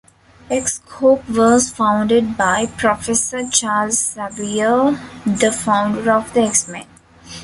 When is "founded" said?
1.69-2.35